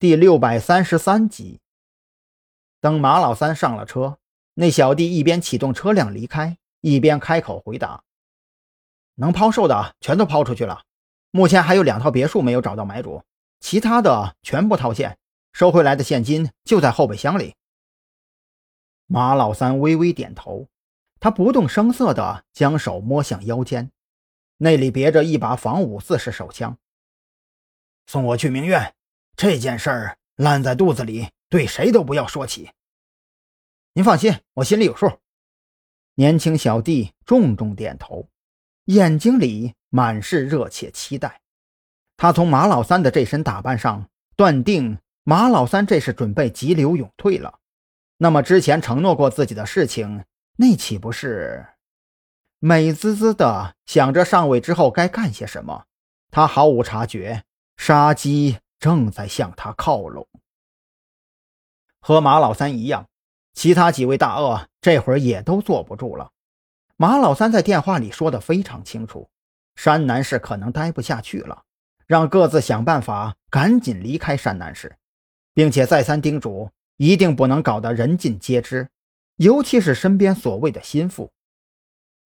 [0.00, 1.60] 第六百三十三集。
[2.80, 4.18] 等马老三上了车，
[4.54, 8.02] 那小弟一边启动车辆离开，一边开口回答
[9.16, 10.84] ：“能抛售的全都抛出去了，
[11.30, 13.22] 目前还有两套别墅没有找到买主，
[13.60, 15.18] 其他的全部套现，
[15.52, 17.54] 收回来的现金就在后备箱里。”
[19.04, 20.66] 马老三微微点头，
[21.20, 23.92] 他不动声色地将手摸向腰间，
[24.56, 26.78] 那里别着一把仿五四式手枪。
[28.06, 28.94] 送我去明院。
[29.40, 32.72] 这件事儿烂在肚子里，对谁都不要说起。
[33.94, 35.10] 您放心，我心里有数。
[36.16, 38.28] 年轻小弟重重点头，
[38.84, 41.40] 眼睛里满是热切期待。
[42.18, 47.60] 他从马老三的这身打扮上断定，马老三这是准备急流勇退了。
[48.18, 50.26] 那么之前承诺过自己的事情，
[50.58, 51.66] 那岂不是？
[52.58, 55.86] 美滋滋的想着上位之后该干些什么，
[56.30, 57.42] 他毫无察觉，
[57.78, 58.58] 杀机。
[58.80, 60.26] 正在向他靠拢。
[62.00, 63.06] 和马老三一样，
[63.52, 66.30] 其他几位大鳄这会儿也都坐不住了。
[66.96, 69.28] 马老三在电话里说的非常清楚，
[69.74, 71.62] 山南市可能待不下去了，
[72.06, 74.96] 让各自想办法赶紧离开山南市，
[75.52, 78.88] 并且再三叮嘱，一定不能搞得人尽皆知，
[79.36, 81.30] 尤其是身边所谓的心腹。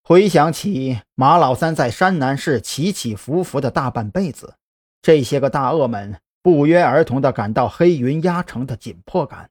[0.03, 4.55] 回想起马老三在山南市起起伏伏的大半辈子，
[5.01, 6.21] 这些个大鳄们。
[6.45, 9.49] 不约而同地感到黑云压城的紧迫感，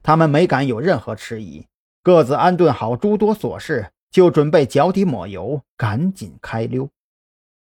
[0.00, 1.66] 他们没敢有任何迟疑，
[2.04, 6.88] 各自安顿好诸多琐事，就准备脚底抹油，赶紧开溜。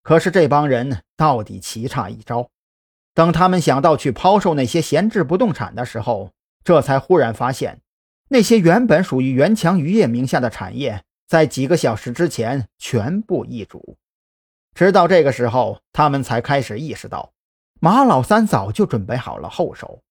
[0.01, 2.49] 可是这帮人到底棋差一招，
[3.13, 6.31] 等他们想到去抛售那些闲置不动产的时候，
[6.65, 7.79] 这才忽然发现，
[8.27, 13.95] 那些原本属于袁强渔业名下的产业，在几个小时之前全部易主。
[14.75, 17.32] 直到这个时候，他们才开始意识到。
[17.83, 20.03] 马老三早就准备好了后手，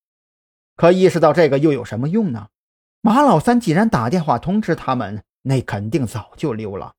[0.77, 2.49] 可意识到这个又有什么用呢？
[3.01, 6.93] 马老三既然打电话通知他们，那肯定早就溜了。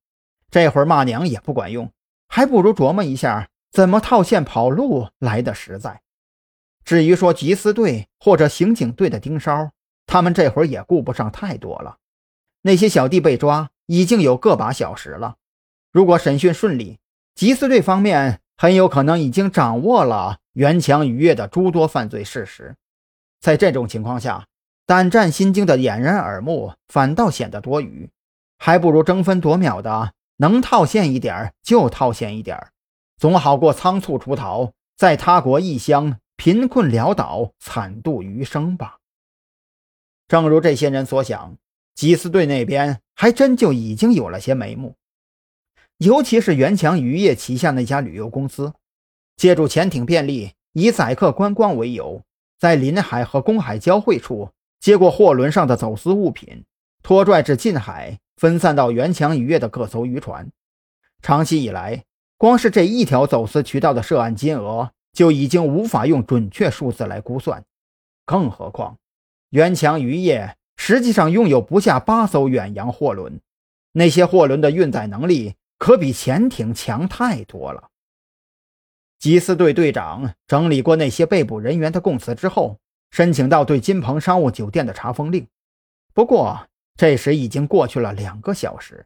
[0.49, 1.91] 这会儿骂娘也不管用，
[2.27, 6.01] 还不如琢磨一下怎么套现跑路来的实在。
[6.83, 9.69] 至于说缉私队或者刑警队的盯梢，
[10.07, 11.97] 他们这会儿也顾不上太多了。
[12.63, 15.35] 那些小弟被抓已经有个把小时了，
[15.91, 16.97] 如果审讯顺利，
[17.35, 20.39] 缉私队方面很有可能已经掌握了。
[20.53, 22.75] 袁强逾越的诸多犯罪事实，
[23.39, 24.45] 在这种情况下，
[24.85, 28.09] 胆战心惊的掩人耳目反倒显得多余，
[28.59, 32.67] 还不如争分夺秒的能套现一点就套现一点，
[33.17, 38.97] 总好过仓促出逃，在他国异乡贫困潦倒惨度余生吧。
[40.27, 41.57] 正如这些人所想，
[41.95, 44.95] 缉私队那边还真就已经有了些眉目，
[45.97, 48.73] 尤其是袁强渔业旗下那家旅游公司。
[49.35, 52.23] 借助潜艇便利，以载客观光为由，
[52.59, 54.49] 在临海和公海交汇处
[54.79, 56.63] 接过货轮上的走私物品，
[57.01, 60.49] 拖拽至近海，分散到元强渔业的各艘渔船。
[61.21, 62.03] 长期以来，
[62.37, 67.63] 光是这一条走私渠道的涉案金额就已经无法用准确数字来估算，
[68.25, 68.97] 更何况
[69.49, 73.39] 元强渔业实际上拥有不下八艘远洋货轮，
[73.93, 77.89] 那些货轮的运载能力可比潜艇强太多了。
[79.23, 82.77] 缉私队队长整理过那些被捕人员的供词之后，
[83.09, 85.47] 申请到对金鹏商务酒店的查封令。
[86.13, 86.67] 不过，
[86.97, 89.05] 这时已经过去了两个小时。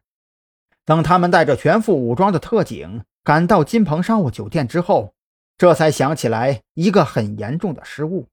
[0.85, 5.13] 等他们带着全副武装的特警赶到金鹏商务酒店之后，
[5.55, 8.25] 这才想起来一个很严重的失误。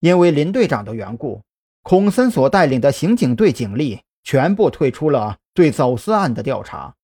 [0.00, 1.40] 因为林队长的缘故，
[1.80, 6.94] 孔森所带领的刑警队警力全部退出了对走私案的调查，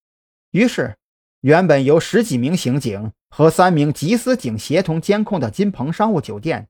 [0.51, 0.97] 于是。
[1.43, 6.69] 原本由十几名刑警和三名缉私警协同监控的金鹏商务酒店，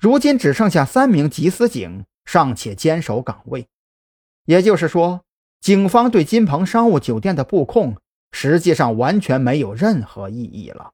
[0.00, 3.66] 如今只剩下三名缉私警尚且坚守岗位。
[4.44, 5.22] 也就是说，
[5.60, 7.96] 警方对金鹏商务酒店的布控
[8.32, 10.92] 实际上完全没有任何意义了。